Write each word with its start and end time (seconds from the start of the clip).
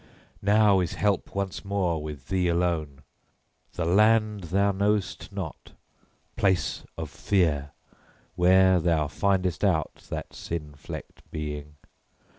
Now 0.41 0.79
is 0.79 0.93
help 0.93 1.35
once 1.35 1.63
more 1.63 2.01
with 2.01 2.29
thee 2.29 2.47
alone! 2.47 3.03
The 3.73 3.85
land 3.85 4.45
thou 4.45 4.71
knowst 4.71 5.31
not, 5.31 5.73
place 6.35 6.83
of 6.97 7.07
fear, 7.11 7.69
where 8.33 8.79
thou 8.79 9.07
findest 9.07 9.63
out 9.63 10.07
that 10.09 10.33
sin 10.33 10.73
flecked 10.73 11.21
being. 11.29 11.75